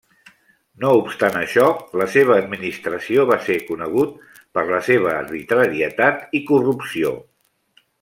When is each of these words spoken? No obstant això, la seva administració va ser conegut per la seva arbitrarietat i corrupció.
No 0.85 0.93
obstant 1.01 1.37
això, 1.41 1.65
la 2.03 2.07
seva 2.15 2.39
administració 2.45 3.27
va 3.33 3.39
ser 3.51 3.59
conegut 3.69 4.19
per 4.59 4.67
la 4.75 4.83
seva 4.91 5.15
arbitrarietat 5.23 6.31
i 6.41 6.47
corrupció. 6.53 7.19